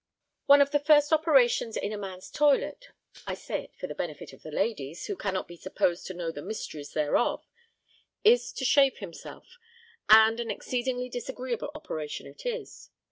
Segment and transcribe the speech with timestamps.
[0.47, 2.87] One of the first operations in a man's toilet
[3.27, 6.41] I say it for the benefit of ladies, who cannot be supposed to know the
[6.41, 7.45] mysteries thereof
[8.23, 9.59] is to shave himself;
[10.09, 12.89] and an exceedingly disagreeable operation it is.